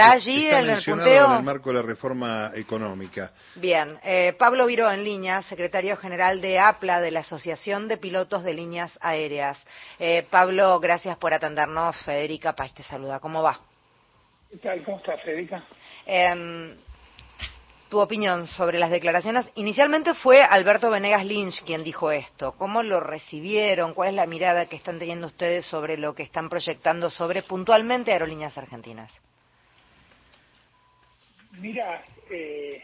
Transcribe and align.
¿Está 0.00 0.12
allí 0.12 0.48
en 0.48 0.70
el 0.70 0.82
punteo? 0.82 1.26
en 1.26 1.32
el 1.32 1.42
marco 1.42 1.70
de 1.70 1.80
la 1.80 1.86
reforma 1.86 2.52
económica. 2.54 3.32
Bien. 3.56 3.98
Eh, 4.02 4.34
Pablo 4.38 4.64
Viró 4.64 4.90
en 4.90 5.04
línea, 5.04 5.42
secretario 5.42 5.96
general 5.96 6.40
de 6.40 6.58
APLA, 6.58 7.00
de 7.00 7.10
la 7.10 7.20
Asociación 7.20 7.86
de 7.86 7.98
Pilotos 7.98 8.42
de 8.42 8.54
Líneas 8.54 8.98
Aéreas. 9.02 9.62
Eh, 9.98 10.26
Pablo, 10.30 10.80
gracias 10.80 11.18
por 11.18 11.34
atendernos. 11.34 12.02
Federica 12.04 12.54
Paz 12.54 12.72
te 12.72 12.82
saluda. 12.82 13.20
¿Cómo 13.20 13.42
va? 13.42 13.60
¿Qué 14.50 14.56
tal? 14.56 14.82
¿Cómo 14.84 14.96
está, 14.96 15.18
Federica? 15.18 15.64
Eh, 16.06 16.76
tu 17.90 17.98
opinión 17.98 18.46
sobre 18.46 18.78
las 18.78 18.90
declaraciones. 18.90 19.50
Inicialmente 19.56 20.14
fue 20.14 20.42
Alberto 20.42 20.90
Venegas 20.90 21.26
Lynch 21.26 21.62
quien 21.64 21.82
dijo 21.82 22.10
esto. 22.10 22.52
¿Cómo 22.52 22.82
lo 22.82 23.00
recibieron? 23.00 23.92
¿Cuál 23.92 24.10
es 24.10 24.14
la 24.14 24.26
mirada 24.26 24.64
que 24.66 24.76
están 24.76 24.98
teniendo 24.98 25.26
ustedes 25.26 25.66
sobre 25.66 25.98
lo 25.98 26.14
que 26.14 26.22
están 26.22 26.48
proyectando 26.48 27.10
sobre 27.10 27.42
puntualmente 27.42 28.12
Aerolíneas 28.12 28.56
Argentinas? 28.56 29.12
Mira, 31.58 32.04
eh, 32.30 32.82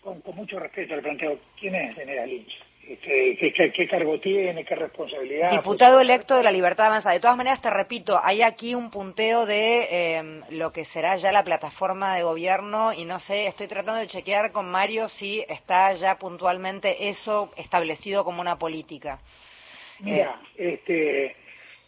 con, 0.00 0.22
mucho 0.34 0.58
respeto 0.58 0.96
le 0.96 1.02
planteo, 1.02 1.38
¿quién 1.58 1.74
es 1.74 1.96
Venegas 1.96 2.28
Lynch? 2.28 2.64
¿Qué, 3.02 3.88
cargo 3.90 4.20
tiene? 4.20 4.64
¿Qué 4.64 4.74
responsabilidad? 4.74 5.52
Diputado 5.52 6.00
electo 6.00 6.36
de 6.36 6.42
la 6.42 6.52
Libertad 6.52 6.86
Avanza. 6.86 7.12
De 7.12 7.20
todas 7.20 7.36
maneras, 7.36 7.62
te 7.62 7.70
repito, 7.70 8.20
hay 8.22 8.42
aquí 8.42 8.74
un 8.74 8.90
punteo 8.90 9.46
de 9.46 10.16
em, 10.16 10.42
lo 10.50 10.70
que 10.70 10.84
será 10.84 11.16
ya 11.16 11.32
la 11.32 11.44
plataforma 11.44 12.14
de 12.14 12.24
gobierno 12.24 12.92
y 12.92 13.06
no 13.06 13.18
sé, 13.20 13.46
estoy 13.46 13.68
tratando 13.68 14.00
de 14.00 14.06
chequear 14.06 14.52
con 14.52 14.70
Mario 14.70 15.08
si 15.08 15.42
está 15.48 15.94
ya 15.94 16.16
puntualmente 16.16 17.08
eso 17.08 17.52
establecido 17.56 18.22
como 18.22 18.42
una 18.42 18.56
política. 18.56 19.18
Mira, 20.00 20.38
eh, 20.56 20.74
este, 20.74 21.36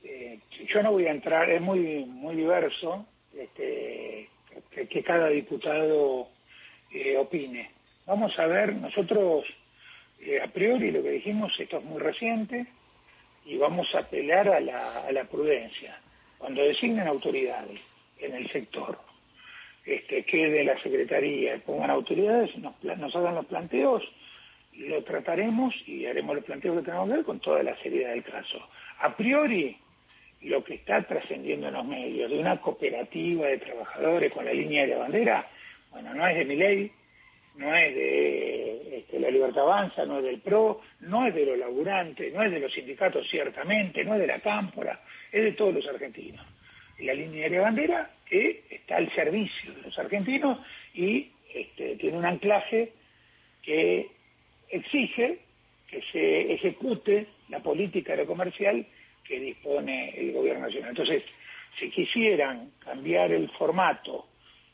eh, 0.03 0.39
yo 0.67 0.83
no 0.83 0.93
voy 0.93 1.07
a 1.07 1.11
entrar, 1.11 1.51
es 1.51 1.61
muy 1.61 2.07
muy 2.07 2.37
diverso 2.37 3.05
este, 3.39 4.31
que, 4.71 5.03
cada 5.03 5.29
diputado 5.29 6.29
eh, 6.93 7.17
opine. 7.17 7.71
Vamos 8.07 8.39
a 8.39 8.47
ver, 8.47 8.75
nosotros 8.75 9.45
eh, 10.21 10.41
a 10.41 10.47
priori 10.49 10.91
lo 10.91 11.03
que 11.03 11.11
dijimos, 11.11 11.53
esto 11.59 11.79
es 11.79 11.85
muy 11.85 12.01
reciente 12.01 12.67
y 13.45 13.57
vamos 13.57 13.95
a 13.95 14.01
apelar 14.01 14.49
a 14.49 14.61
la, 14.61 15.25
prudencia. 15.31 15.99
Cuando 16.39 16.63
designen 16.63 17.07
autoridades 17.07 17.81
en 18.19 18.35
el 18.35 18.51
sector, 18.51 18.99
este, 19.85 20.25
que 20.25 20.51
de 20.51 20.65
la 20.65 20.81
Secretaría 20.83 21.59
pongan 21.65 21.91
autoridades, 21.91 22.57
nos, 22.59 22.75
nos 22.83 23.15
hagan 23.15 23.37
los 23.37 23.47
planteos, 23.47 24.03
lo 24.75 25.03
trataremos 25.05 25.75
y 25.87 26.07
haremos 26.07 26.37
los 26.37 26.45
planteos 26.45 26.79
que 26.79 26.85
tenemos 26.85 27.09
que 27.09 27.15
ver 27.17 27.25
con 27.25 27.41
toda 27.41 27.63
la 27.63 27.77
seriedad 27.79 28.11
del 28.11 28.25
caso. 28.25 28.61
A 29.01 29.17
priori, 29.17 29.77
lo 30.43 30.63
que 30.63 30.75
está 30.75 31.03
trascendiendo 31.03 31.69
en 31.69 31.75
los 31.75 31.85
medios 31.85 32.31
de 32.31 32.39
una 32.39 32.61
cooperativa 32.61 33.47
de 33.47 33.59
trabajadores 33.59 34.33
con 34.33 34.45
la 34.45 34.53
línea 34.53 34.83
de 34.83 34.89
la 34.89 34.99
bandera, 34.99 35.49
bueno, 35.91 36.15
no 36.15 36.27
es 36.27 36.37
de 36.37 36.45
mi 36.45 36.57
ley, 36.57 36.93
no 37.57 37.75
es 37.75 37.95
de 37.95 38.99
este, 38.99 39.19
la 39.19 39.31
Libertad 39.31 39.63
Avanza, 39.63 40.05
no 40.05 40.19
es 40.19 40.25
del 40.25 40.41
PRO, 40.41 40.83
no 41.01 41.27
es 41.27 41.35
de 41.35 41.47
los 41.47 41.59
laburantes, 41.59 42.33
no 42.33 42.43
es 42.43 42.51
de 42.51 42.61
los 42.61 42.73
sindicatos 42.73 43.27
ciertamente, 43.31 44.05
no 44.05 44.15
es 44.15 44.21
de 44.21 44.27
la 44.27 44.41
Cámpora, 44.41 45.01
es 45.33 45.43
de 45.43 45.53
todos 45.53 45.75
los 45.75 45.87
argentinos. 45.87 46.45
La 46.99 47.15
línea 47.15 47.49
de 47.49 47.59
bandera 47.59 48.11
que 48.27 48.65
está 48.71 48.97
al 48.97 49.13
servicio 49.15 49.73
de 49.75 49.83
los 49.83 49.99
argentinos 49.99 50.59
y 50.95 51.31
este, 51.55 51.97
tiene 51.97 52.19
un 52.19 52.25
anclaje 52.25 52.93
que 53.63 54.09
exige 54.69 55.39
que 55.89 56.03
se 56.13 56.53
ejecute 56.53 57.27
la 57.49 57.61
política 57.61 58.13
aerocomercial 58.13 58.85
que 59.27 59.41
dispone 59.41 60.15
el 60.17 60.33
gobierno 60.33 60.67
nacional. 60.67 60.91
Entonces, 60.91 61.23
si 61.79 61.91
quisieran 61.91 62.73
cambiar 62.79 63.33
el 63.33 63.49
formato 63.51 64.27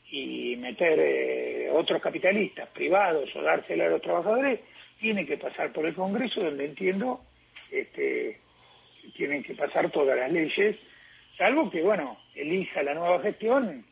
y 0.09 0.55
meter 0.57 0.99
eh, 0.99 1.69
otros 1.71 2.01
capitalistas 2.01 2.69
privados 2.69 3.35
o 3.35 3.41
dársela 3.41 3.85
a 3.85 3.89
los 3.89 4.01
trabajadores, 4.01 4.59
tiene 4.99 5.25
que 5.25 5.37
pasar 5.37 5.73
por 5.73 5.85
el 5.85 5.95
Congreso, 5.95 6.41
donde 6.41 6.65
entiendo 6.65 7.21
este, 7.71 8.39
tienen 9.15 9.43
que 9.43 9.55
pasar 9.55 9.89
todas 9.91 10.17
las 10.17 10.31
leyes, 10.31 10.77
salvo 11.37 11.69
que, 11.69 11.81
bueno, 11.81 12.17
elija 12.35 12.83
la 12.83 12.93
nueva 12.93 13.19
gestión, 13.21 13.85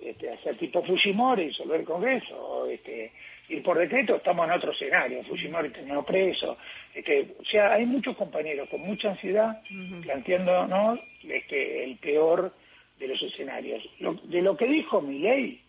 este, 0.00 0.30
hacer 0.30 0.56
tipo 0.58 0.82
Fujimori, 0.82 1.46
disolver 1.46 1.80
el 1.80 1.86
Congreso, 1.86 2.66
este, 2.70 3.12
ir 3.48 3.62
por 3.62 3.78
decreto, 3.78 4.16
estamos 4.16 4.46
en 4.46 4.52
otro 4.52 4.72
escenario, 4.72 5.22
Fujimori 5.24 5.70
terminó 5.70 6.04
preso, 6.04 6.58
este, 6.94 7.34
o 7.38 7.44
sea, 7.44 7.74
hay 7.74 7.86
muchos 7.86 8.16
compañeros 8.16 8.68
con 8.68 8.80
mucha 8.80 9.10
ansiedad 9.10 9.62
planteándonos 10.02 11.00
este, 11.22 11.84
el 11.84 11.96
peor 11.96 12.52
de 12.98 13.08
los 13.08 13.22
escenarios. 13.22 13.82
de 14.24 14.42
lo 14.42 14.56
que 14.56 14.66
dijo 14.66 15.00
mi 15.00 15.18
ley, 15.18 15.60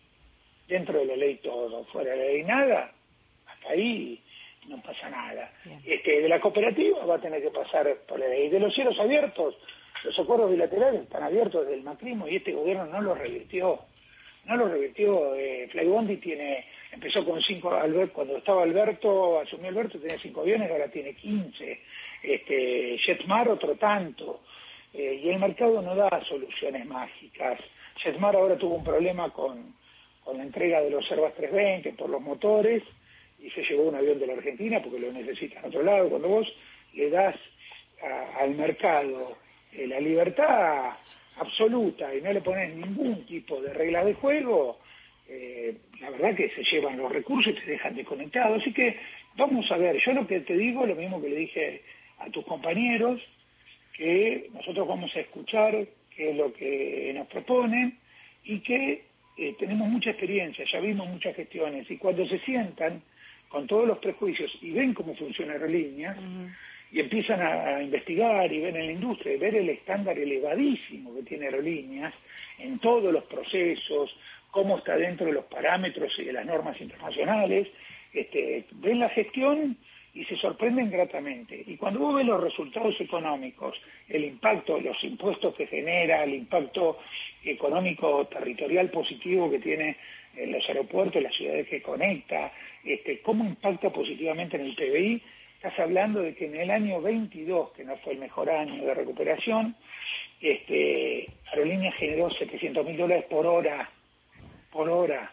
dentro 0.68 0.98
de 0.98 1.06
la 1.06 1.16
ley 1.16 1.36
todo, 1.42 1.84
fuera 1.86 2.12
de 2.12 2.16
la 2.16 2.24
ley 2.24 2.42
nada, 2.44 2.92
hasta 3.46 3.70
ahí 3.70 4.20
no 4.68 4.80
pasa 4.82 5.10
nada. 5.10 5.50
Este, 5.84 6.20
de 6.20 6.28
la 6.28 6.40
cooperativa 6.40 7.04
va 7.04 7.16
a 7.16 7.20
tener 7.20 7.42
que 7.42 7.50
pasar 7.50 7.96
por 8.06 8.18
la 8.18 8.28
ley. 8.28 8.48
De 8.48 8.60
los 8.60 8.74
cielos 8.74 8.98
abiertos, 8.98 9.56
los 10.04 10.18
acuerdos 10.18 10.50
bilaterales 10.50 11.02
están 11.02 11.22
abiertos 11.22 11.62
desde 11.62 11.76
el 11.76 11.82
macrismo 11.82 12.28
y 12.28 12.36
este 12.36 12.52
gobierno 12.52 12.86
no 12.86 13.00
los 13.00 13.18
revirtió. 13.18 13.80
No 14.50 14.56
los 14.56 14.70
revirtió. 14.72 15.36
Eh, 15.36 15.68
Flybondi 15.70 16.16
tiene, 16.16 16.66
empezó 16.90 17.24
con 17.24 17.40
cinco, 17.40 17.72
cuando 18.12 18.36
estaba 18.36 18.64
Alberto, 18.64 19.38
asumió 19.38 19.68
Alberto, 19.68 20.00
tenía 20.00 20.18
cinco 20.18 20.40
aviones, 20.40 20.68
ahora 20.68 20.88
tiene 20.88 21.14
quince. 21.14 21.80
Este, 22.20 22.98
Jetmar 22.98 23.48
otro 23.48 23.76
tanto. 23.76 24.40
Eh, 24.92 25.20
y 25.22 25.28
el 25.28 25.38
mercado 25.38 25.80
no 25.80 25.94
da 25.94 26.10
soluciones 26.24 26.84
mágicas. 26.84 27.60
Jetmar 28.02 28.34
ahora 28.34 28.58
tuvo 28.58 28.74
un 28.74 28.84
problema 28.84 29.30
con, 29.30 29.72
con 30.24 30.36
la 30.36 30.42
entrega 30.42 30.82
de 30.82 30.90
los 30.90 31.08
Airbus 31.12 31.34
320 31.34 31.92
por 31.92 32.10
los 32.10 32.20
motores 32.20 32.82
y 33.38 33.50
se 33.50 33.62
llevó 33.62 33.84
un 33.84 33.94
avión 33.94 34.18
de 34.18 34.26
la 34.26 34.32
Argentina 34.32 34.82
porque 34.82 34.98
lo 34.98 35.12
necesita 35.12 35.60
en 35.60 35.66
otro 35.66 35.84
lado. 35.84 36.08
Cuando 36.08 36.26
vos 36.26 36.52
le 36.94 37.08
das 37.08 37.36
al 38.40 38.50
mercado 38.56 39.36
eh, 39.72 39.86
la 39.86 40.00
libertad 40.00 40.94
absoluta 41.40 42.14
y 42.14 42.20
no 42.20 42.32
le 42.32 42.40
pones 42.40 42.74
ningún 42.74 43.24
tipo 43.26 43.60
de 43.60 43.72
regla 43.72 44.04
de 44.04 44.14
juego, 44.14 44.78
eh, 45.28 45.74
la 46.00 46.10
verdad 46.10 46.34
que 46.34 46.50
se 46.50 46.62
llevan 46.64 46.98
los 46.98 47.10
recursos 47.10 47.52
y 47.52 47.60
te 47.60 47.70
dejan 47.72 47.94
desconectado. 47.94 48.56
Así 48.56 48.72
que 48.72 48.98
vamos 49.36 49.70
a 49.70 49.76
ver, 49.76 49.96
yo 50.04 50.12
lo 50.12 50.26
que 50.26 50.40
te 50.40 50.56
digo, 50.56 50.86
lo 50.86 50.94
mismo 50.94 51.20
que 51.20 51.28
le 51.28 51.36
dije 51.36 51.82
a 52.18 52.30
tus 52.30 52.44
compañeros, 52.44 53.20
que 53.96 54.50
nosotros 54.52 54.86
vamos 54.86 55.14
a 55.16 55.20
escuchar 55.20 55.86
qué 56.14 56.30
es 56.30 56.36
lo 56.36 56.52
que 56.52 57.12
nos 57.14 57.26
proponen 57.28 57.98
y 58.44 58.60
que 58.60 59.04
eh, 59.36 59.54
tenemos 59.58 59.88
mucha 59.88 60.10
experiencia, 60.10 60.64
ya 60.70 60.80
vimos 60.80 61.08
muchas 61.08 61.34
gestiones, 61.34 61.90
y 61.90 61.96
cuando 61.96 62.26
se 62.26 62.38
sientan 62.40 63.02
con 63.48 63.66
todos 63.66 63.86
los 63.86 63.98
prejuicios 63.98 64.50
y 64.60 64.70
ven 64.70 64.94
cómo 64.94 65.14
funciona 65.14 65.54
Aerolíneas, 65.54 66.16
y 66.92 67.00
empiezan 67.00 67.40
a, 67.40 67.82
investigar 67.82 68.52
y 68.52 68.60
ven 68.60 68.76
en 68.76 68.86
la 68.86 68.92
industria, 68.92 69.34
y 69.34 69.38
ver 69.38 69.54
el 69.54 69.68
estándar 69.68 70.18
elevadísimo 70.18 71.14
que 71.14 71.22
tiene 71.22 71.46
Aerolíneas 71.46 72.14
en 72.58 72.78
todos 72.78 73.12
los 73.12 73.24
procesos, 73.24 74.14
cómo 74.50 74.78
está 74.78 74.96
dentro 74.96 75.26
de 75.26 75.32
los 75.32 75.44
parámetros 75.44 76.12
y 76.18 76.24
de 76.24 76.32
las 76.32 76.44
normas 76.44 76.80
internacionales, 76.80 77.68
este, 78.12 78.64
ven 78.72 78.98
la 78.98 79.08
gestión 79.10 79.76
y 80.12 80.24
se 80.24 80.36
sorprenden 80.36 80.90
gratamente. 80.90 81.62
Y 81.64 81.76
cuando 81.76 82.00
vos 82.00 82.16
ves 82.16 82.26
los 82.26 82.42
resultados 82.42 83.00
económicos, 83.00 83.80
el 84.08 84.24
impacto, 84.24 84.80
los 84.80 85.02
impuestos 85.04 85.54
que 85.54 85.68
genera, 85.68 86.24
el 86.24 86.34
impacto 86.34 86.98
económico 87.44 88.26
territorial 88.26 88.90
positivo 88.90 89.48
que 89.48 89.60
tiene 89.60 89.96
en 90.36 90.52
los 90.52 90.68
aeropuertos, 90.68 91.22
las 91.22 91.34
ciudades 91.34 91.68
que 91.68 91.82
conecta, 91.82 92.52
este, 92.84 93.20
cómo 93.20 93.44
impacta 93.44 93.90
positivamente 93.90 94.56
en 94.56 94.64
el 94.64 94.74
PBI, 94.74 95.22
estás 95.62 95.78
hablando 95.78 96.22
de 96.22 96.34
que 96.34 96.46
en 96.46 96.56
el 96.56 96.70
año 96.70 97.02
22, 97.02 97.72
que 97.72 97.84
no 97.84 97.94
fue 97.98 98.14
el 98.14 98.18
mejor 98.18 98.48
año 98.48 98.82
de 98.82 98.94
recuperación, 98.94 99.76
este, 100.40 101.28
Aerolínea 101.52 101.92
generó 101.92 102.30
700 102.30 102.86
mil 102.86 102.96
dólares 102.96 103.26
por 103.28 103.46
hora, 103.46 103.90
por 104.72 104.88
hora, 104.88 105.30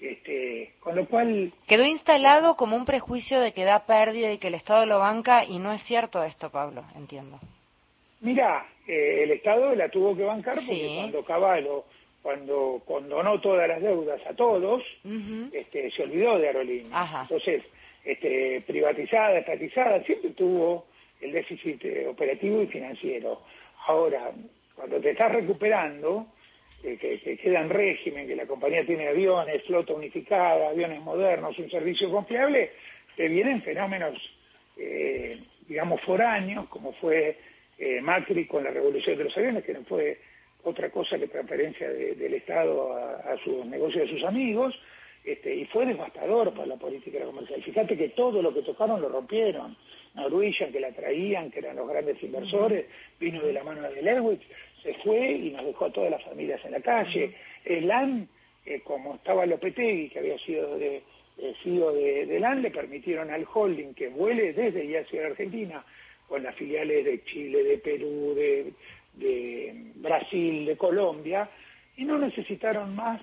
este, 0.00 0.72
con 0.80 0.96
lo 0.96 1.06
cual... 1.06 1.52
Quedó 1.68 1.84
instalado 1.84 2.56
como 2.56 2.74
un 2.74 2.86
prejuicio 2.86 3.38
de 3.38 3.52
que 3.52 3.64
da 3.64 3.84
pérdida 3.84 4.32
y 4.32 4.38
que 4.38 4.48
el 4.48 4.54
Estado 4.54 4.86
lo 4.86 4.98
banca 4.98 5.44
y 5.44 5.58
no 5.58 5.74
es 5.74 5.82
cierto 5.82 6.24
esto, 6.24 6.48
Pablo, 6.48 6.82
entiendo. 6.96 7.38
Mira, 8.22 8.66
eh, 8.88 9.24
el 9.24 9.32
Estado 9.32 9.74
la 9.74 9.90
tuvo 9.90 10.16
que 10.16 10.22
bancar 10.22 10.54
porque 10.54 10.94
cuando 10.96 11.22
Caballo, 11.22 11.84
cuando 12.22 12.80
condonó 12.86 13.38
todas 13.42 13.68
las 13.68 13.82
deudas 13.82 14.22
a 14.26 14.32
todos, 14.32 14.82
este, 15.52 15.90
se 15.90 16.02
olvidó 16.02 16.38
de 16.38 16.46
aerolíneas. 16.46 17.10
Entonces, 17.24 17.62
este, 18.06 18.62
privatizada, 18.66 19.38
estatizada, 19.38 20.02
siempre 20.04 20.30
tuvo 20.30 20.86
el 21.20 21.32
déficit 21.32 21.84
eh, 21.84 22.06
operativo 22.06 22.62
y 22.62 22.66
financiero. 22.68 23.42
Ahora, 23.86 24.30
cuando 24.74 25.00
te 25.00 25.10
estás 25.10 25.32
recuperando, 25.32 26.28
que, 26.82 27.38
queda 27.42 27.60
en 27.60 27.70
régimen, 27.70 28.28
que 28.28 28.36
la 28.36 28.46
compañía 28.46 28.86
tiene 28.86 29.08
aviones, 29.08 29.64
flota 29.64 29.92
unificada, 29.92 30.68
aviones 30.68 31.00
modernos, 31.02 31.58
un 31.58 31.70
servicio 31.70 32.10
confiable, 32.10 32.70
te 33.16 33.28
vienen 33.28 33.62
fenómenos, 33.62 34.16
eh, 34.76 35.40
digamos, 35.66 36.00
foráneos, 36.02 36.68
como 36.68 36.92
fue 36.92 37.36
eh, 37.78 38.00
Macri 38.00 38.46
con 38.46 38.62
la 38.62 38.70
revolución 38.70 39.18
de 39.18 39.24
los 39.24 39.36
aviones, 39.36 39.64
que 39.64 39.74
no 39.74 39.82
fue 39.84 40.18
otra 40.62 40.90
cosa 40.90 41.18
que 41.18 41.28
transferencia 41.28 41.88
del 41.90 42.34
Estado 42.34 42.92
a, 42.92 43.36
sus 43.44 43.64
negocios 43.66 44.08
de 44.08 44.16
sus 44.16 44.24
amigos, 44.24 44.74
este, 45.26 45.52
y 45.52 45.64
fue 45.64 45.84
devastador 45.84 46.54
para 46.54 46.66
la 46.66 46.76
política 46.76 47.18
comercial. 47.24 47.60
Fíjate 47.60 47.96
que 47.96 48.10
todo 48.10 48.40
lo 48.40 48.54
que 48.54 48.62
tocaron 48.62 49.00
lo 49.00 49.08
rompieron. 49.08 49.76
Norwegian, 50.14 50.70
que 50.70 50.78
la 50.78 50.92
traían, 50.92 51.50
que 51.50 51.58
eran 51.58 51.76
los 51.76 51.88
grandes 51.88 52.22
inversores, 52.22 52.86
vino 53.18 53.42
de 53.42 53.52
la 53.52 53.64
mano 53.64 53.82
de 53.90 54.02
Lewis, 54.02 54.38
se 54.84 54.94
fue 54.94 55.32
y 55.32 55.50
nos 55.50 55.66
dejó 55.66 55.86
a 55.86 55.92
todas 55.92 56.12
las 56.12 56.22
familias 56.22 56.64
en 56.64 56.70
la 56.70 56.80
calle. 56.80 57.34
El 57.64 57.88
LAN, 57.88 58.28
eh, 58.64 58.80
como 58.84 59.16
estaba 59.16 59.44
Lopetegui, 59.44 60.10
que 60.10 60.20
había 60.20 60.38
sido 60.38 60.78
de, 60.78 61.02
eh, 61.38 62.26
de, 62.26 62.40
LAN, 62.40 62.62
le 62.62 62.70
permitieron 62.70 63.28
al 63.30 63.44
holding 63.52 63.94
que 63.94 64.08
vuele 64.08 64.52
desde 64.52 64.84
y 64.84 64.94
hacia 64.94 65.26
Argentina, 65.26 65.84
con 66.28 66.44
las 66.44 66.54
filiales 66.54 67.04
de 67.04 67.24
Chile, 67.24 67.64
de 67.64 67.78
Perú, 67.78 68.32
de, 68.36 68.72
de 69.14 69.74
Brasil, 69.96 70.66
de 70.66 70.76
Colombia, 70.76 71.50
y 71.96 72.04
no 72.04 72.16
necesitaron 72.16 72.94
más 72.94 73.20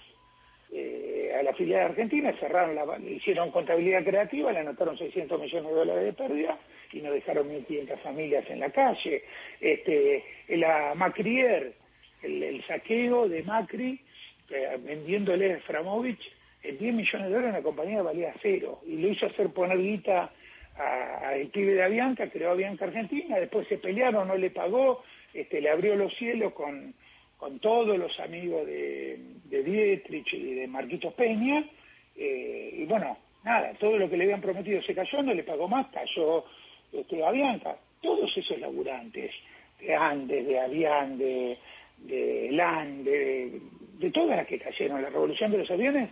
eh, 0.75 1.31
a 1.37 1.43
la 1.43 1.53
filial 1.53 1.91
Argentina, 1.91 2.33
cerraron 2.39 2.73
la, 2.73 2.97
hicieron 3.07 3.51
contabilidad 3.51 4.03
creativa, 4.03 4.51
le 4.51 4.59
anotaron 4.59 4.97
600 4.97 5.39
millones 5.39 5.69
de 5.69 5.75
dólares 5.75 6.05
de 6.05 6.13
pérdida 6.13 6.57
y 6.91 7.01
nos 7.01 7.13
dejaron 7.13 7.47
1.500 7.49 7.99
familias 7.99 8.43
en 8.49 8.59
la 8.59 8.71
calle. 8.71 9.23
Este, 9.61 10.23
la 10.49 10.93
Macrier, 10.95 11.73
el, 12.23 12.63
saqueo 12.65 13.29
de 13.29 13.43
Macri, 13.43 13.99
eh, 14.49 14.77
vendiéndole 14.83 15.53
a 15.53 15.59
Framovich 15.59 16.31
en 16.63 16.79
10 16.79 16.93
millones 16.95 17.27
de 17.27 17.33
dólares, 17.33 17.53
una 17.55 17.63
compañía 17.63 18.01
valía 18.01 18.33
cero, 18.41 18.81
y 18.87 18.97
lo 18.97 19.09
hizo 19.09 19.27
hacer 19.27 19.49
poner 19.49 19.77
guita 19.77 20.31
al 20.75 21.47
pibe 21.49 21.75
de 21.75 21.83
Avianca, 21.83 22.29
creó 22.29 22.51
Avianca 22.51 22.85
Argentina, 22.85 23.37
después 23.37 23.67
se 23.67 23.77
pelearon, 23.77 24.27
no 24.27 24.35
le 24.35 24.49
pagó, 24.49 25.03
este, 25.33 25.61
le 25.61 25.69
abrió 25.69 25.95
los 25.95 26.15
cielos 26.15 26.53
con, 26.53 26.95
con 27.43 27.59
todos 27.59 27.97
los 27.97 28.17
amigos 28.21 28.65
de, 28.65 29.19
de 29.49 29.63
Dietrich 29.63 30.33
y 30.33 30.53
de 30.53 30.65
Marquitos 30.65 31.13
Peña, 31.13 31.61
eh, 32.15 32.73
y 32.77 32.85
bueno, 32.85 33.17
nada, 33.43 33.73
todo 33.73 33.97
lo 33.97 34.09
que 34.09 34.15
le 34.15 34.23
habían 34.23 34.39
prometido 34.39 34.81
se 34.81 34.95
cayó, 34.95 35.21
no 35.21 35.33
le 35.33 35.43
pagó 35.43 35.67
más, 35.67 35.87
cayó 35.87 36.45
este, 36.93 37.21
Avianca, 37.21 37.75
todos 38.01 38.31
esos 38.37 38.57
laburantes 38.59 39.33
de 39.77 39.93
Andes, 39.93 40.47
de 40.47 40.57
Avian, 40.57 41.17
de, 41.17 41.57
de 41.97 42.49
LAN, 42.53 43.03
de, 43.03 43.59
de 43.99 44.11
todas 44.11 44.37
las 44.37 44.47
que 44.47 44.59
cayeron, 44.59 45.01
la 45.01 45.09
revolución 45.09 45.51
de 45.51 45.57
los 45.57 45.69
aviones, 45.69 46.11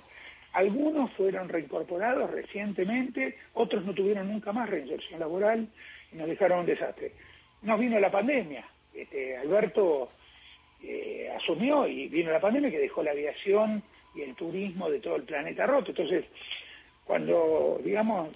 algunos 0.52 1.14
fueron 1.14 1.48
reincorporados 1.48 2.30
recientemente, 2.30 3.38
otros 3.54 3.86
no 3.86 3.94
tuvieron 3.94 4.28
nunca 4.28 4.52
más 4.52 4.70
reinserción 4.70 5.22
laboral 5.22 5.66
y 6.12 6.18
nos 6.18 6.28
dejaron 6.28 6.60
un 6.60 6.66
desastre. 6.66 7.14
Nos 7.62 7.80
vino 7.80 7.98
la 8.02 8.12
pandemia, 8.12 8.66
este, 8.94 9.38
Alberto 9.38 10.10
eh, 10.84 11.32
asumió 11.36 11.88
y 11.88 12.08
vino 12.08 12.32
la 12.32 12.40
pandemia 12.40 12.72
que 12.72 12.80
dejó 12.80 13.04
la 13.04 13.12
aviación 13.12 13.84
y 14.16 14.22
el 14.22 14.36
turismo 14.36 14.90
de 14.90 15.00
todo 15.00 15.16
el 15.16 15.24
planeta 15.24 15.66
roto. 15.66 15.92
Entonces, 15.92 16.26
cuando, 17.06 17.80
digamos, 17.84 18.30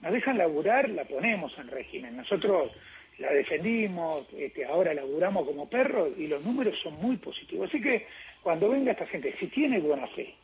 nos 0.00 0.12
dejan 0.12 0.38
laburar, 0.38 0.88
la 0.90 1.04
ponemos 1.04 1.56
en 1.58 1.68
régimen. 1.68 2.16
Nosotros 2.16 2.72
la 3.18 3.32
defendimos, 3.32 4.26
este, 4.36 4.64
ahora 4.64 4.92
laburamos 4.92 5.46
como 5.46 5.68
perros 5.68 6.10
y 6.18 6.26
los 6.26 6.44
números 6.44 6.78
son 6.82 6.94
muy 7.00 7.16
positivos. 7.16 7.68
Así 7.68 7.80
que 7.80 8.06
cuando 8.42 8.68
venga 8.68 8.92
esta 8.92 9.06
gente, 9.06 9.34
si 9.38 9.46
tiene 9.46 9.78
buena 9.78 10.06
fe 10.08 10.34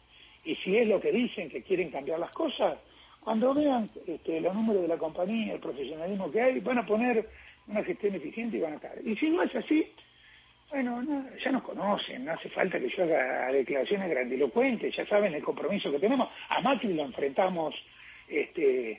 y 0.44 0.54
si 0.56 0.76
es 0.76 0.86
lo 0.86 1.00
que 1.00 1.12
dicen 1.12 1.50
que 1.50 1.62
quieren 1.62 1.90
cambiar 1.90 2.18
las 2.18 2.30
cosas, 2.30 2.78
cuando 3.20 3.52
vean 3.52 3.90
este, 4.06 4.40
los 4.40 4.54
números 4.54 4.82
de 4.82 4.88
la 4.88 4.96
compañía, 4.96 5.54
el 5.54 5.60
profesionalismo 5.60 6.30
que 6.30 6.40
hay, 6.40 6.60
van 6.60 6.78
a 6.78 6.86
poner 6.86 7.28
una 7.66 7.84
gestión 7.84 8.14
eficiente 8.14 8.56
y 8.56 8.60
van 8.60 8.72
a 8.72 8.76
estar. 8.76 8.96
Y 9.04 9.14
si 9.16 9.28
no 9.28 9.42
es 9.42 9.54
así, 9.54 9.86
bueno, 10.70 11.26
ya 11.42 11.50
nos 11.50 11.62
conocen, 11.62 12.24
no 12.24 12.32
hace 12.32 12.48
falta 12.48 12.78
que 12.78 12.88
yo 12.88 13.02
haga 13.02 13.50
declaraciones 13.52 14.10
grandilocuentes, 14.10 14.94
ya 14.94 15.04
saben 15.06 15.34
el 15.34 15.42
compromiso 15.42 15.90
que 15.90 15.98
tenemos. 15.98 16.28
A 16.48 16.60
Macri 16.60 16.94
lo 16.94 17.04
enfrentamos 17.04 17.74
este, 18.28 18.92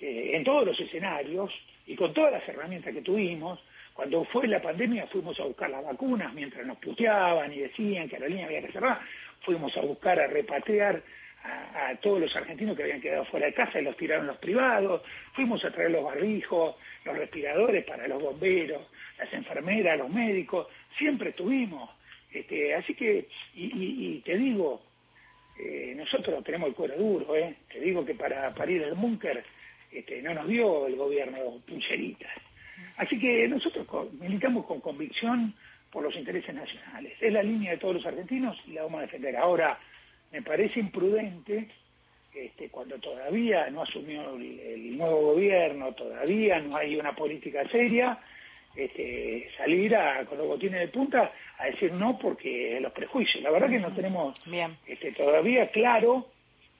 eh, 0.00 0.30
en 0.34 0.44
todos 0.44 0.66
los 0.66 0.78
escenarios 0.78 1.50
y 1.86 1.96
con 1.96 2.12
todas 2.12 2.32
las 2.32 2.48
herramientas 2.48 2.92
que 2.92 3.00
tuvimos. 3.00 3.58
Cuando 3.94 4.24
fue 4.24 4.46
la 4.48 4.60
pandemia 4.60 5.06
fuimos 5.06 5.38
a 5.40 5.44
buscar 5.44 5.70
las 5.70 5.84
vacunas 5.84 6.34
mientras 6.34 6.66
nos 6.66 6.78
puteaban 6.78 7.52
y 7.52 7.60
decían 7.60 8.08
que 8.08 8.18
la 8.18 8.28
línea 8.28 8.46
había 8.46 8.60
que 8.60 8.72
cerrar. 8.72 9.00
Fuimos 9.40 9.74
a 9.76 9.80
buscar 9.80 10.18
a 10.20 10.26
repatriar 10.26 11.02
a, 11.44 11.94
todos 11.96 12.20
los 12.20 12.34
argentinos 12.34 12.76
que 12.76 12.82
habían 12.82 13.00
quedado 13.00 13.24
fuera 13.26 13.46
de 13.46 13.54
casa 13.54 13.78
y 13.78 13.84
los 13.84 13.96
tiraron 13.96 14.26
los 14.26 14.38
privados. 14.38 15.02
Fuimos 15.32 15.64
a 15.64 15.70
traer 15.70 15.90
los 15.90 16.04
barbijos, 16.04 16.76
los 17.04 17.16
respiradores 17.16 17.84
para 17.84 18.08
los 18.08 18.22
bomberos, 18.22 18.82
las 19.18 19.32
enfermeras, 19.32 19.98
los 19.98 20.10
médicos. 20.10 20.68
Siempre 20.98 21.30
estuvimos. 21.30 21.90
Este, 22.30 22.74
así 22.74 22.94
que, 22.94 23.28
y, 23.54 24.20
te 24.24 24.36
digo, 24.36 24.82
eh, 25.58 25.94
nosotros 25.96 26.42
tenemos 26.42 26.68
el 26.68 26.74
cuero 26.74 26.96
duro, 26.96 27.36
¿eh? 27.36 27.54
Te 27.72 27.80
digo 27.80 28.04
que 28.04 28.14
para, 28.14 28.52
para 28.54 28.70
ir 28.70 28.82
al 28.84 28.94
búnker 28.94 29.44
este, 29.92 30.20
no 30.22 30.34
nos 30.34 30.48
dio 30.48 30.86
el 30.86 30.96
gobierno 30.96 31.38
puncheritas. 31.66 32.32
Así 32.96 33.18
que 33.18 33.46
nosotros 33.46 34.12
militamos 34.14 34.66
con 34.66 34.80
convicción 34.80 35.54
por 35.90 36.02
los 36.02 36.16
intereses 36.16 36.52
nacionales. 36.52 37.12
Es 37.20 37.32
la 37.32 37.42
línea 37.42 37.72
de 37.72 37.78
todos 37.78 37.94
los 37.94 38.06
argentinos 38.06 38.60
y 38.66 38.72
la 38.72 38.82
vamos 38.82 38.98
a 38.98 39.02
defender. 39.02 39.36
Ahora, 39.36 39.78
me 40.32 40.42
parece 40.42 40.80
imprudente, 40.80 41.68
este, 42.34 42.68
cuando 42.68 42.98
todavía 42.98 43.70
no 43.70 43.82
asumió 43.82 44.34
el, 44.34 44.98
nuevo 44.98 45.34
gobierno, 45.34 45.92
todavía 45.92 46.58
no 46.58 46.76
hay 46.76 46.96
una 46.96 47.14
política 47.14 47.66
seria, 47.68 48.18
este, 48.76 49.48
salir 49.56 49.94
a, 49.96 50.24
con 50.24 50.38
los 50.38 50.46
botines 50.46 50.80
de 50.80 50.88
punta 50.88 51.32
a 51.58 51.66
decir 51.66 51.92
no 51.92 52.18
porque 52.18 52.78
los 52.80 52.92
prejuicios. 52.92 53.42
La 53.42 53.50
verdad 53.50 53.68
que 53.68 53.78
no 53.78 53.92
tenemos 53.92 54.46
Este, 54.86 55.12
todavía 55.12 55.70
claro 55.70 56.26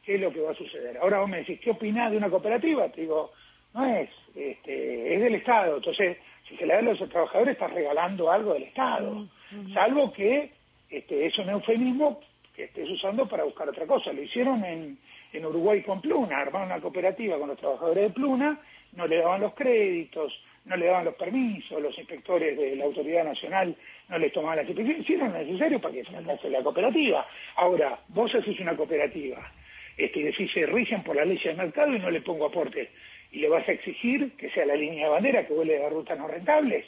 qué 0.05 0.17
es 0.17 0.21
lo 0.21 0.33
que 0.33 0.41
va 0.41 0.53
a 0.53 0.55
suceder. 0.55 0.99
Ahora 0.99 1.21
vos 1.21 1.29
me 1.29 1.39
decís, 1.39 1.61
¿qué 1.61 1.71
opinás 1.71 2.11
de 2.11 2.17
una 2.17 2.31
cooperativa? 2.31 2.89
Te 2.89 3.03
digo, 3.03 3.33
no 3.73 3.87
es, 3.87 4.11
este, 4.35 5.15
es 5.15 5.21
del 5.21 5.37
Estado. 5.37 5.77
Entonces, 5.77 6.19
si 6.49 6.57
se 6.57 6.67
le 6.67 6.75
da 6.75 6.81
a 6.81 6.83
los 6.83 7.09
trabajadores, 7.09 7.55
estás 7.55 7.73
regalando 7.73 8.31
algo 8.31 8.55
del 8.55 8.65
Estado. 8.65 9.27
Salvo 9.73 10.13
que 10.13 10.51
este, 10.91 11.27
es 11.27 11.39
un 11.39 11.49
eufemismo 11.49 12.21
que 12.55 12.65
estés 12.65 12.89
usando 12.89 13.29
para 13.29 13.45
buscar 13.45 13.69
otra 13.69 13.87
cosa. 13.87 14.13
Lo 14.13 14.23
hicieron 14.23 14.65
en, 14.65 14.99
en 15.33 15.47
Uruguay 15.47 15.83
con 15.83 16.01
Pluna, 16.01 16.39
armaron 16.39 16.69
una 16.69 16.81
cooperativa 16.81 17.39
con 17.39 17.49
los 17.49 17.59
trabajadores 17.59 18.05
de 18.05 18.11
Pluna, 18.11 18.61
no 18.93 19.07
le 19.07 19.19
daban 19.19 19.41
los 19.41 19.55
créditos, 19.55 20.33
no 20.65 20.77
le 20.77 20.87
daban 20.87 21.05
los 21.05 21.15
permisos, 21.15 21.81
los 21.81 21.97
inspectores 21.99 22.57
de 22.57 22.77
la 22.77 22.85
Autoridad 22.85 23.25
Nacional 23.25 23.77
no 24.09 24.19
les 24.19 24.33
tomaban 24.33 24.59
las 24.59 24.69
inspecciones, 24.69 25.03
hicieron 25.03 25.33
lo 25.33 25.39
necesario 25.39 25.81
para 25.81 25.95
que 25.95 26.05
fracase 26.05 26.51
la 26.51 26.63
cooperativa. 26.63 27.27
Ahora, 27.57 27.99
vos 28.09 28.35
haces 28.35 28.59
una 28.61 28.77
cooperativa 28.77 29.53
este, 29.97 30.21
y 30.21 30.23
decís 30.25 30.51
se 30.53 30.67
rigen 30.67 31.03
por 31.03 31.17
la 31.17 31.25
ley 31.25 31.39
del 31.39 31.57
mercado 31.57 31.95
y 31.95 31.99
no 31.99 32.11
le 32.11 32.21
pongo 32.21 32.47
aporte, 32.47 32.91
y 33.31 33.39
le 33.39 33.49
vas 33.49 33.69
a 33.69 33.73
exigir 33.73 34.33
que 34.33 34.51
sea 34.51 34.65
la 34.67 34.75
línea 34.75 35.07
de 35.07 35.11
bandera 35.11 35.47
que 35.47 35.55
vuelve 35.55 35.85
a 35.85 35.89
rutas 35.89 36.19
no 36.19 36.29
rentables. 36.29 36.85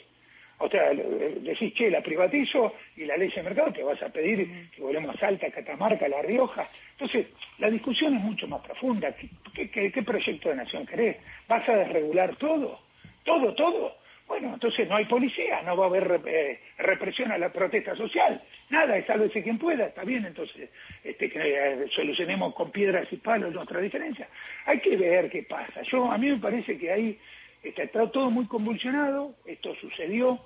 O 0.59 0.67
sea, 0.69 0.89
decís, 0.91 1.73
che, 1.75 1.91
la 1.91 2.01
privatizo 2.01 2.73
y 2.95 3.05
la 3.05 3.15
ley 3.15 3.29
de 3.29 3.43
mercado 3.43 3.71
te 3.71 3.83
vas 3.83 4.01
a 4.01 4.09
pedir 4.09 4.69
que 4.71 4.81
volvemos 4.81 5.15
a 5.15 5.19
Salta, 5.19 5.51
Catamarca, 5.51 6.07
La 6.07 6.23
Rioja. 6.23 6.67
Entonces, 6.93 7.27
la 7.59 7.69
discusión 7.69 8.15
es 8.15 8.21
mucho 8.21 8.47
más 8.47 8.61
profunda. 8.61 9.15
¿Qué, 9.53 9.69
qué, 9.69 10.01
proyecto 10.01 10.49
de 10.49 10.55
nación 10.55 10.85
querés? 10.87 11.17
¿Vas 11.47 11.67
a 11.69 11.75
desregular 11.75 12.35
todo? 12.37 12.79
¿Todo, 13.27 13.53
todo? 13.55 13.97
Bueno, 14.25 14.53
entonces 14.53 14.87
no 14.87 14.95
hay 14.95 15.03
policía, 15.03 15.61
no 15.63 15.75
va 15.75 15.85
a 15.85 15.87
haber 15.89 16.21
eh, 16.25 16.61
represión 16.77 17.29
a 17.33 17.37
la 17.37 17.51
protesta 17.51 17.93
social, 17.93 18.41
nada, 18.69 19.05
sálvese 19.05 19.43
quien 19.43 19.57
pueda, 19.57 19.87
está 19.87 20.05
bien, 20.05 20.25
entonces 20.25 20.69
este, 21.03 21.29
que 21.29 21.39
eh, 21.39 21.85
solucionemos 21.93 22.55
con 22.55 22.71
piedras 22.71 23.05
y 23.11 23.17
palos 23.17 23.53
nuestra 23.53 23.81
diferencia. 23.81 24.29
Hay 24.65 24.79
que 24.79 24.95
ver 24.95 25.29
qué 25.29 25.43
pasa. 25.43 25.81
Yo 25.81 26.09
A 26.09 26.17
mí 26.17 26.29
me 26.29 26.37
parece 26.37 26.77
que 26.77 26.89
ahí 26.89 27.19
está 27.61 27.85
todo 28.09 28.31
muy 28.31 28.45
convulsionado, 28.47 29.35
esto 29.45 29.75
sucedió 29.75 30.39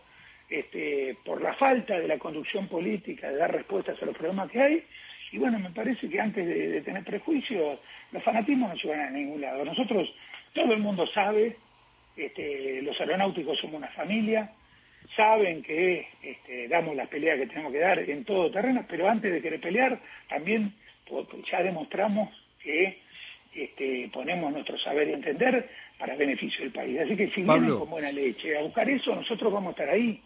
este, 0.50 1.16
por 1.24 1.40
la 1.40 1.54
falta 1.54 2.00
de 2.00 2.08
la 2.08 2.18
conducción 2.18 2.68
política 2.68 3.30
de 3.30 3.38
dar 3.38 3.52
respuestas 3.52 4.02
a 4.02 4.06
los 4.08 4.18
problemas 4.18 4.50
que 4.50 4.60
hay, 4.60 4.84
y 5.32 5.38
bueno, 5.38 5.60
me 5.60 5.70
parece 5.70 6.10
que 6.10 6.20
antes 6.20 6.48
de, 6.48 6.82
tener 6.82 7.04
prejuicios, 7.04 7.80
los 8.12 8.24
fanatismos 8.24 8.70
no 8.70 8.76
llevan 8.76 9.00
a 9.02 9.10
ningún 9.12 9.40
lado. 9.40 9.64
Nosotros, 9.64 10.12
todo 10.54 10.74
el 10.74 10.80
mundo 10.80 11.06
sabe, 11.14 11.58
este, 12.16 12.82
los 12.82 13.00
aeronáuticos 13.00 13.60
somos 13.60 13.78
una 13.78 13.90
familia, 13.90 14.52
saben 15.16 15.62
que 15.64 16.08
este, 16.22 16.68
damos 16.68 16.96
las 16.96 17.08
peleas 17.08 17.40
que 17.40 17.48
tenemos 17.48 17.72
que 17.72 17.80
dar 17.80 18.00
en 18.00 18.24
todo 18.24 18.52
terreno, 18.52 18.86
pero 18.88 19.10
antes 19.10 19.32
de 19.32 19.42
querer 19.42 19.60
pelear, 19.60 20.00
también 20.30 20.74
ya 21.50 21.64
demostramos 21.64 22.30
que 22.64 23.00
este, 23.54 24.10
ponemos 24.14 24.52
nuestro 24.54 24.78
saber 24.80 25.10
y 25.10 25.14
entender 25.14 25.70
para 25.98 26.16
beneficio 26.16 26.62
del 26.62 26.72
país. 26.72 27.00
Así 27.00 27.16
que 27.16 27.30
si 27.32 27.42
vienen 27.42 27.78
con 27.78 27.90
buena 27.90 28.12
leche 28.12 28.58
a 28.58 28.62
buscar 28.62 28.90
eso, 28.90 29.16
nosotros 29.16 29.52
vamos 29.52 29.70
a 29.70 29.72
estar 29.72 29.90
ahí. 29.90 30.22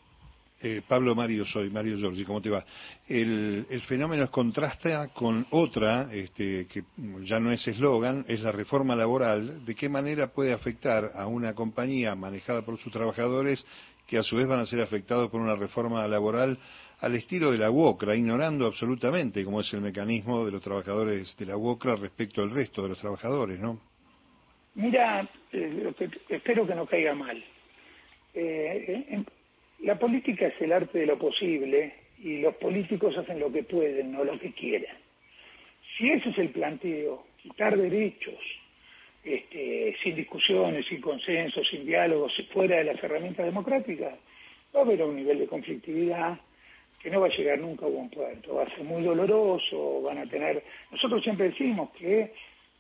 Eh, 0.62 0.82
Pablo 0.88 1.16
Mario, 1.16 1.46
soy 1.46 1.70
Mario 1.70 1.98
Giorgi, 1.98 2.24
¿cómo 2.24 2.42
te 2.42 2.50
va? 2.50 2.64
El, 3.10 3.68
el 3.70 3.82
fenómeno 3.82 4.32
contrasta 4.32 5.10
con 5.10 5.46
otra, 5.50 6.08
este, 6.14 6.66
que 6.68 6.84
ya 7.24 7.42
no 7.42 7.52
es 7.52 7.68
eslogan, 7.68 8.24
es 8.28 8.42
la 8.42 8.54
reforma 8.54 8.96
laboral. 8.96 9.66
¿De 9.66 9.76
qué 9.76 9.90
manera 9.90 10.28
puede 10.28 10.54
afectar 10.54 11.10
a 11.14 11.28
una 11.28 11.54
compañía 11.54 12.16
manejada 12.16 12.62
por 12.62 12.78
sus 12.78 12.94
trabajadores 12.94 13.66
que 14.08 14.18
a 14.18 14.24
su 14.24 14.38
vez 14.38 14.48
van 14.48 14.60
a 14.60 14.66
ser 14.66 14.80
afectados 14.82 15.30
por 15.30 15.42
una 15.42 15.56
reforma 15.56 16.08
laboral 16.08 16.58
al 17.02 17.16
estilo 17.16 17.52
de 17.52 17.58
la 17.58 17.70
UOCRA, 17.70 18.16
ignorando 18.16 18.66
absolutamente 18.66 19.44
cómo 19.44 19.60
es 19.60 19.74
el 19.74 19.82
mecanismo 19.82 20.46
de 20.46 20.52
los 20.52 20.62
trabajadores 20.62 21.36
de 21.38 21.46
la 21.46 21.58
UOCRA 21.58 21.98
respecto 21.98 22.42
al 22.42 22.52
resto 22.52 22.84
de 22.84 22.90
los 22.90 23.00
trabajadores, 23.00 23.60
¿no? 23.60 23.80
Mira, 24.76 25.30
eh, 25.52 25.94
espero 26.30 26.66
que 26.66 26.76
no 26.76 26.86
caiga 26.86 27.14
mal. 27.14 27.44
Eh, 28.34 29.24
la 29.80 29.98
política 30.00 30.48
es 30.48 30.62
el 30.62 30.72
arte 30.72 31.00
de 31.00 31.06
lo 31.06 31.18
posible 31.18 31.94
y 32.20 32.40
los 32.40 32.56
políticos 32.56 33.18
hacen 33.18 33.40
lo 33.40 33.52
que 33.52 33.64
pueden, 33.64 34.12
no 34.12 34.24
lo 34.24 34.40
que 34.40 34.52
quieren. 34.54 34.96
Si 35.98 36.10
ese 36.10 36.30
es 36.30 36.38
el 36.38 36.50
planteo, 36.50 37.26
quitar 37.42 37.78
derechos, 37.78 38.40
este, 39.24 39.96
sin 40.04 40.16
discusiones, 40.16 40.86
sin 40.88 41.02
consensos, 41.02 41.68
sin 41.68 41.86
diálogos, 41.86 42.34
fuera 42.54 42.78
de 42.78 42.86
las 42.86 43.04
herramientas 43.04 43.46
democráticas, 43.46 44.14
va 44.76 44.80
a 44.80 44.84
haber 44.84 45.02
un 45.04 45.16
nivel 45.16 45.40
de 45.40 45.48
conflictividad 45.48 46.40
que 47.02 47.10
no 47.10 47.22
va 47.22 47.28
a 47.28 47.38
llegar 47.38 47.60
nunca 47.60 47.86
a 47.86 47.90
buen 47.90 48.10
puerto, 48.10 48.56
va 48.56 48.64
a 48.64 48.70
ser 48.70 48.84
muy 48.84 49.04
doloroso, 49.04 50.02
van 50.02 50.18
a 50.18 50.26
tener... 50.26 50.64
Nosotros 50.92 51.24
siempre 51.24 51.50
decimos 51.50 51.92
que 51.92 52.34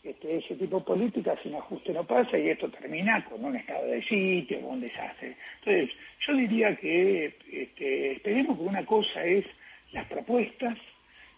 este, 0.05 0.37
ese 0.37 0.55
tipo 0.55 0.79
de 0.79 0.85
política 0.85 1.35
sin 1.41 1.55
ajuste 1.55 1.91
no 1.91 2.05
pasa 2.05 2.37
y 2.37 2.49
esto 2.49 2.69
termina 2.69 3.25
con 3.25 3.43
un 3.43 3.55
estado 3.55 3.87
de 3.87 4.03
sitio, 4.03 4.61
con 4.61 4.73
un 4.73 4.81
desastre. 4.81 5.35
Entonces, 5.59 5.97
yo 6.19 6.33
diría 6.35 6.75
que 6.75 7.33
este, 7.51 8.11
esperemos 8.11 8.57
que 8.57 8.63
una 8.63 8.85
cosa 8.85 9.25
es 9.25 9.45
las 9.93 10.05
propuestas 10.05 10.77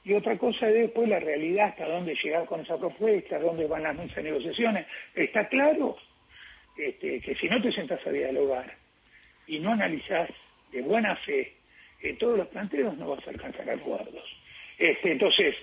y 0.03 0.13
otra 0.13 0.37
cosa 0.37 0.67
es 0.67 0.73
después 0.73 1.07
la 1.07 1.19
realidad, 1.19 1.69
hasta 1.69 1.87
dónde 1.87 2.15
llegar 2.21 2.45
con 2.45 2.59
esa 2.59 2.77
propuesta, 2.77 3.39
dónde 3.39 3.67
van 3.67 3.83
las 3.83 4.15
de 4.15 4.23
negociaciones. 4.23 4.85
Está 5.15 5.47
claro 5.47 5.95
este, 6.77 7.21
que 7.21 7.35
si 7.35 7.47
no 7.47 7.61
te 7.61 7.71
sentas 7.71 8.05
a 8.05 8.11
dialogar 8.11 8.75
y 9.47 9.59
no 9.59 9.71
analizás 9.71 10.29
de 10.71 10.81
buena 10.81 11.15
fe 11.15 11.53
todos 12.19 12.37
los 12.37 12.47
planteos, 12.47 12.97
no 12.97 13.09
vas 13.09 13.25
a 13.27 13.31
alcanzar 13.31 13.69
acuerdos. 13.69 14.23
Este, 14.77 15.11
entonces, 15.11 15.55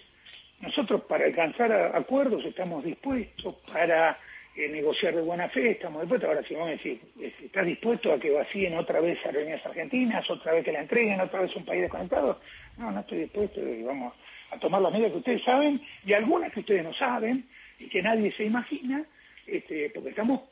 nosotros 0.65 1.03
para 1.05 1.27
alcanzar 1.27 1.73
acuerdos 1.95 2.45
estamos 2.45 2.85
dispuestos, 2.85 3.55
para 3.73 4.19
eh, 4.57 4.69
negociar 4.69 5.15
de 5.15 5.21
buena 5.21 5.49
fe 5.49 5.73
estamos 5.73 6.03
dispuestos. 6.03 6.29
Ahora, 6.29 6.43
si 6.43 6.55
vos 6.55 6.67
me 6.67 6.73
decís, 6.73 7.01
¿estás 7.43 7.67
dispuesto 7.67 8.13
a 8.13 8.19
que 8.19 8.31
vacíen 8.31 8.77
otra 8.77 9.01
vez 9.01 9.19
aerolíneas 9.25 9.65
argentinas, 9.65 10.29
otra 10.31 10.53
vez 10.53 10.65
que 10.65 10.73
la 10.73 10.81
entreguen, 10.81 11.21
otra 11.21 11.41
vez 11.41 11.55
un 11.55 11.65
país 11.65 11.83
desconectado? 11.83 12.41
No, 12.79 12.91
no 12.91 13.01
estoy 13.01 13.19
dispuesto 13.19 13.61
vamos 13.85 14.15
a 14.51 14.59
tomar 14.59 14.81
las 14.81 14.93
medidas 14.93 15.13
que 15.13 15.19
ustedes 15.19 15.43
saben 15.43 15.81
y 16.05 16.13
algunas 16.13 16.53
que 16.53 16.61
ustedes 16.61 16.85
no 16.85 16.95
saben 16.95 17.49
y 17.79 17.89
que 17.89 18.03
nadie 18.03 18.33
se 18.33 18.45
imagina, 18.45 19.05
este, 19.47 19.91
porque 19.91 20.11
estamos 20.11 20.43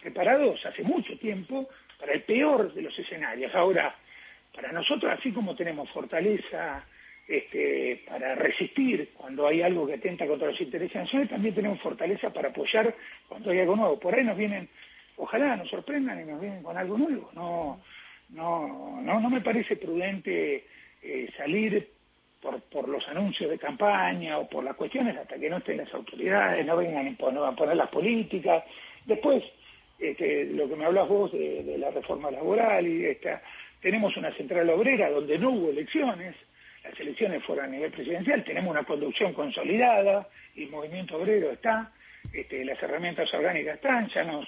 preparados 0.00 0.64
hace 0.66 0.82
mucho 0.82 1.16
tiempo 1.18 1.68
para 1.98 2.12
el 2.12 2.22
peor 2.22 2.72
de 2.72 2.82
los 2.82 2.98
escenarios. 2.98 3.54
Ahora, 3.54 3.94
para 4.54 4.72
nosotros, 4.72 5.12
así 5.12 5.32
como 5.32 5.54
tenemos 5.54 5.90
fortaleza 5.90 6.84
este, 7.28 8.02
para 8.06 8.34
resistir 8.34 9.10
cuando 9.14 9.46
hay 9.46 9.62
algo 9.62 9.86
que 9.86 9.94
atenta 9.94 10.26
contra 10.26 10.48
los 10.48 10.60
intereses 10.60 10.94
nacionales, 10.96 11.30
también 11.30 11.54
tenemos 11.54 11.80
fortaleza 11.80 12.32
para 12.32 12.48
apoyar 12.48 12.94
cuando 13.28 13.50
hay 13.50 13.60
algo 13.60 13.76
nuevo. 13.76 13.98
Por 13.98 14.14
ahí 14.14 14.24
nos 14.24 14.36
vienen, 14.36 14.68
ojalá 15.16 15.56
nos 15.56 15.68
sorprendan 15.68 16.20
y 16.20 16.24
nos 16.24 16.40
vienen 16.40 16.62
con 16.62 16.76
algo 16.76 16.98
nuevo. 16.98 17.30
No, 17.34 17.80
no, 18.30 19.00
no, 19.02 19.20
no 19.20 19.30
me 19.30 19.40
parece 19.40 19.76
prudente 19.76 20.66
eh, 21.02 21.28
salir 21.36 21.88
por, 22.40 22.60
por 22.62 22.88
los 22.88 23.06
anuncios 23.08 23.48
de 23.50 23.58
campaña 23.58 24.38
o 24.38 24.48
por 24.48 24.64
las 24.64 24.74
cuestiones 24.74 25.16
hasta 25.16 25.38
que 25.38 25.48
no 25.48 25.58
estén 25.58 25.78
las 25.78 25.94
autoridades, 25.94 26.66
no 26.66 26.76
vengan 26.76 27.16
a 27.16 27.56
poner 27.56 27.76
las 27.76 27.88
políticas. 27.88 28.64
Después, 29.06 29.44
este, 29.98 30.46
lo 30.46 30.68
que 30.68 30.76
me 30.76 30.84
hablas 30.84 31.08
vos 31.08 31.30
de, 31.32 31.76
la 31.78 31.90
reforma 31.90 32.30
laboral 32.30 32.86
y 32.86 33.06
esta, 33.06 33.40
tenemos 33.80 34.16
una 34.16 34.34
central 34.34 34.68
obrera 34.70 35.10
donde 35.10 35.38
no 35.38 35.50
hubo 35.50 35.70
elecciones, 35.70 36.34
las 36.84 36.98
elecciones 36.98 37.44
fueron 37.44 37.66
a 37.66 37.68
nivel 37.68 37.92
presidencial, 37.92 38.44
tenemos 38.44 38.70
una 38.70 38.84
conducción 38.84 39.32
consolidada, 39.32 40.28
y 40.54 40.64
el 40.64 40.70
movimiento 40.70 41.16
obrero 41.16 41.50
está, 41.52 41.92
este, 42.32 42.64
las 42.64 42.82
herramientas 42.82 43.32
orgánicas 43.34 43.76
están, 43.76 44.08
ya 44.08 44.24
nos, 44.24 44.46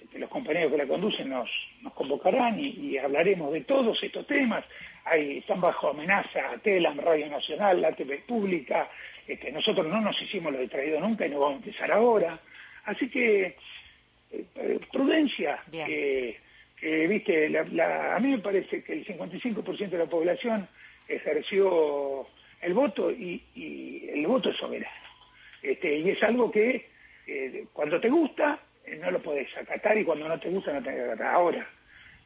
este, 0.00 0.18
los 0.18 0.30
compañeros 0.30 0.70
que 0.70 0.78
la 0.78 0.86
conducen 0.86 1.28
nos, 1.28 1.50
nos 1.82 1.92
convocarán 1.94 2.58
y, 2.58 2.96
hablaremos 2.98 3.52
de 3.52 3.62
todos 3.62 4.02
estos 4.02 4.26
temas. 4.26 4.64
Ahí 5.04 5.38
están 5.38 5.60
bajo 5.60 5.90
amenaza 5.90 6.40
TELAM, 6.62 6.98
Radio 6.98 7.28
Nacional, 7.28 7.80
la 7.80 7.92
TV 7.92 8.22
Pública, 8.26 8.88
este, 9.26 9.50
nosotros 9.52 9.86
no 9.86 10.00
nos 10.00 10.20
hicimos 10.20 10.52
lo 10.52 10.58
de 10.58 10.68
traído 10.68 11.00
nunca 11.00 11.26
y 11.26 11.30
no 11.30 11.40
vamos 11.40 11.62
a 11.62 11.64
empezar 11.66 11.92
ahora. 11.92 12.38
Así 12.84 13.08
que 13.08 13.56
eh, 14.30 14.80
prudencia, 14.92 15.60
que, 15.70 16.38
viste, 17.08 17.58
a 17.58 18.18
mí 18.20 18.28
me 18.28 18.38
parece 18.38 18.82
que 18.82 18.92
el 18.92 19.06
55% 19.06 19.88
de 19.88 19.98
la 19.98 20.06
población 20.06 20.68
ejerció 21.08 22.26
el 22.62 22.74
voto 22.74 23.10
y, 23.10 23.42
el 24.12 24.26
voto 24.26 24.50
es 24.50 24.56
soberano. 24.56 24.94
Este, 25.62 25.98
y 25.98 26.10
es 26.10 26.22
algo 26.22 26.50
que 26.50 26.88
eh, 27.26 27.66
cuando 27.72 28.00
te 28.00 28.10
gusta 28.10 28.58
eh, 28.86 28.96
no 28.96 29.10
lo 29.10 29.22
podés 29.22 29.48
acatar 29.56 29.96
y 29.96 30.04
cuando 30.04 30.28
no 30.28 30.38
te 30.38 30.50
gusta 30.50 30.72
no 30.72 30.82
te 30.82 30.90
acatar. 30.90 31.34
Ahora, 31.34 31.66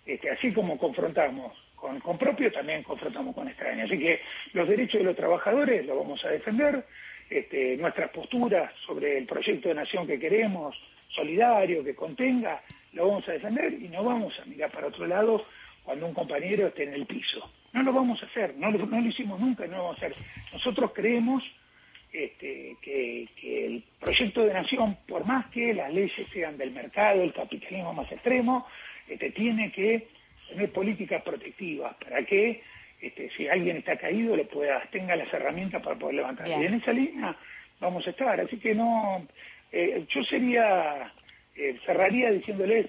este, 0.06 0.30
así 0.30 0.52
como 0.52 0.78
confrontamos 0.78 1.52
con, 1.76 2.00
con 2.00 2.18
propio, 2.18 2.50
también 2.50 2.82
confrontamos 2.82 3.34
con 3.34 3.48
extraños. 3.48 3.90
Así 3.90 3.98
que 3.98 4.20
los 4.52 4.68
derechos 4.68 5.00
de 5.00 5.04
los 5.04 5.16
trabajadores 5.16 5.86
los 5.86 5.96
vamos 5.96 6.24
a 6.24 6.30
defender, 6.30 6.84
este, 7.30 7.76
nuestras 7.76 8.10
posturas 8.10 8.72
sobre 8.86 9.18
el 9.18 9.26
proyecto 9.26 9.68
de 9.68 9.74
nación 9.74 10.06
que 10.06 10.18
queremos, 10.18 10.74
solidario, 11.08 11.84
que 11.84 11.94
contenga, 11.94 12.62
lo 12.92 13.08
vamos 13.08 13.28
a 13.28 13.32
defender 13.32 13.72
y 13.74 13.88
no 13.88 14.02
vamos 14.02 14.38
a 14.40 14.44
mirar 14.46 14.70
para 14.70 14.86
otro 14.86 15.06
lado 15.06 15.44
cuando 15.84 16.06
un 16.06 16.14
compañero 16.14 16.68
esté 16.68 16.84
en 16.84 16.94
el 16.94 17.06
piso. 17.06 17.50
No 17.72 17.82
lo 17.82 17.92
vamos 17.92 18.22
a 18.22 18.26
hacer, 18.26 18.56
no 18.56 18.70
lo, 18.70 18.86
no 18.86 19.00
lo 19.00 19.08
hicimos 19.08 19.38
nunca 19.38 19.66
y 19.66 19.68
no 19.68 19.76
lo 19.76 19.82
vamos 19.84 20.02
a 20.02 20.06
hacer. 20.06 20.16
Nosotros 20.52 20.92
creemos 20.94 21.44
este, 22.12 22.76
que, 22.80 23.28
el 23.66 23.84
proyecto 24.00 24.44
de 24.44 24.54
nación, 24.54 24.96
por 25.06 25.26
más 25.26 25.46
que 25.46 25.74
las 25.74 25.92
leyes 25.92 26.26
sean 26.32 26.56
del 26.56 26.70
mercado, 26.70 27.22
el 27.22 27.32
capitalismo 27.32 27.92
más 27.92 28.10
extremo, 28.10 28.66
este, 29.06 29.30
tiene 29.30 29.70
que 29.72 30.08
tener 30.48 30.72
políticas 30.72 31.22
protectivas 31.22 31.94
para 31.96 32.24
que 32.24 32.62
este, 33.00 33.30
si 33.36 33.46
alguien 33.46 33.76
está 33.76 33.96
caído 33.96 34.34
le 34.34 34.44
pueda 34.44 34.82
tenga 34.90 35.14
las 35.14 35.32
herramientas 35.32 35.82
para 35.82 35.96
poder 35.96 36.16
levantar. 36.16 36.48
Y 36.48 36.52
en 36.52 36.74
esa 36.74 36.92
línea 36.92 37.36
vamos 37.80 38.06
a 38.06 38.10
estar. 38.10 38.40
Así 38.40 38.58
que 38.58 38.74
no, 38.74 39.26
eh, 39.70 40.04
yo 40.08 40.24
sería, 40.24 41.12
eh, 41.54 41.78
cerraría 41.84 42.30
diciéndoles, 42.30 42.86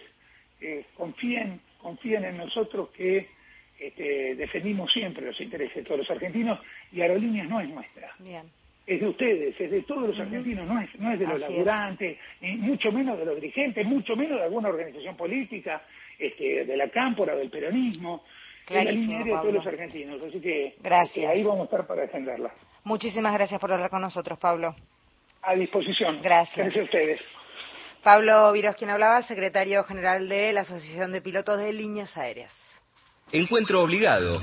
eh, 0.62 0.86
confíen, 0.96 1.60
confíen 1.80 2.26
en 2.26 2.38
nosotros 2.38 2.90
que 2.92 3.28
este, 3.80 4.36
defendimos 4.36 4.92
siempre 4.92 5.26
los 5.26 5.40
intereses 5.40 5.76
de 5.76 5.84
todos 5.84 6.00
los 6.00 6.12
argentinos 6.12 6.60
y 6.92 7.02
Aerolíneas 7.02 7.48
no 7.48 7.60
es 7.62 7.70
nuestra. 7.70 8.14
Es 8.86 9.00
de 9.00 9.08
ustedes, 9.08 9.60
es 9.60 9.72
de 9.72 9.82
todos 9.84 10.10
los 10.10 10.20
argentinos, 10.20 10.68
no 10.68 10.82
es, 10.82 11.00
no 11.00 11.12
es 11.12 11.20
de 11.20 11.28
los 11.28 11.40
laburantes, 11.40 12.18
ni 12.42 12.58
mucho 12.58 12.92
menos 12.92 13.20
de 13.20 13.26
los 13.26 13.36
dirigentes, 13.36 13.86
mucho 13.86 14.16
menos 14.16 14.40
de 14.40 14.46
alguna 14.46 14.70
organización 14.70 15.16
política, 15.16 15.84
este, 16.18 16.66
de 16.66 16.78
la 16.78 16.90
cámpora, 16.90 17.36
del 17.36 17.50
peronismo. 17.50 18.24
es 18.68 18.76
la 18.76 18.92
línea 18.92 19.24
de 19.24 19.32
todos 19.32 19.54
los 19.54 19.68
argentinos, 19.68 20.22
así 20.24 20.42
que 20.42 20.76
gracias. 20.82 21.32
ahí 21.32 21.44
vamos 21.44 21.62
a 21.62 21.64
estar 21.66 21.86
para 21.86 22.02
defenderla. 22.02 22.52
Muchísimas 22.84 23.34
gracias 23.34 23.60
por 23.60 23.72
hablar 23.72 23.92
con 23.92 24.02
nosotros, 24.02 24.40
Pablo 24.40 24.76
a 25.42 25.56
disposición. 25.56 26.22
Gracias. 26.22 26.58
Gracias 26.58 26.82
a 26.82 26.86
ustedes. 26.86 27.22
Pablo 28.04 28.52
Viros, 28.54 28.76
quien 28.76 28.90
hablaba, 28.90 29.22
secretario 29.24 29.84
general 29.84 30.30
de 30.30 30.54
la 30.54 30.62
Asociación 30.62 31.12
de 31.12 31.22
Pilotos 31.22 31.60
de 31.60 31.74
Líneas 31.74 32.18
Aéreas. 32.18 32.54
Encuentro 33.32 33.84
obligado. 33.84 34.42